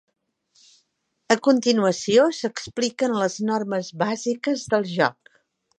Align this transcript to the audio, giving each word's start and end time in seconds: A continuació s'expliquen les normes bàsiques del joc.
A 1.35 1.37
continuació 1.49 2.25
s'expliquen 2.39 3.17
les 3.23 3.39
normes 3.53 3.95
bàsiques 4.05 4.71
del 4.75 4.95
joc. 4.99 5.37